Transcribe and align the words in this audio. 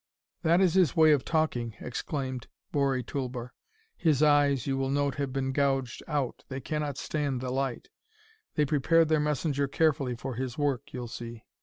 "That 0.41 0.61
is 0.61 0.73
his 0.73 0.95
way 0.95 1.11
of 1.11 1.23
talking," 1.23 1.75
explained 1.79 2.47
Bori 2.71 3.03
Tulber. 3.03 3.53
"His 3.95 4.23
eyes, 4.23 4.65
you 4.65 4.75
will 4.75 4.89
note, 4.89 5.13
have 5.17 5.31
been 5.31 5.51
gouged 5.51 6.01
out. 6.07 6.43
They 6.49 6.59
cannot 6.59 6.97
stand 6.97 7.39
the 7.39 7.51
light; 7.51 7.87
they 8.55 8.65
prepared 8.65 9.09
their 9.09 9.19
messenger 9.19 9.67
carefully 9.67 10.15
for 10.15 10.33
his 10.33 10.57
work, 10.57 10.91
you'll 10.91 11.07
see." 11.07 11.43